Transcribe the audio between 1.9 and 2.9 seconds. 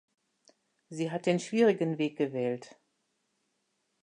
Weg gewählt.